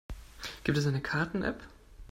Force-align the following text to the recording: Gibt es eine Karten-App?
Gibt 0.63 0.79
es 0.79 0.87
eine 0.87 0.99
Karten-App? 0.99 1.61